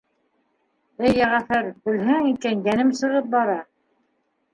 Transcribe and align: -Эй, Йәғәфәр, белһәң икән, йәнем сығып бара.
-Эй, 0.01 1.11
Йәғәфәр, 1.17 1.67
белһәң 1.89 2.25
икән, 2.31 2.63
йәнем 2.71 2.89
сығып 3.01 3.29
бара. 3.37 3.59